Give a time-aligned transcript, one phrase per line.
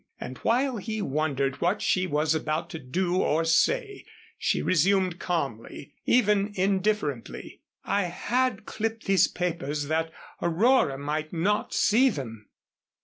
[0.19, 4.03] And while he wondered what she was about to do or say,
[4.35, 7.61] she resumed calmly, even indifferently.
[7.85, 10.11] "I had clipped these papers that
[10.41, 12.49] Aurora might not see them.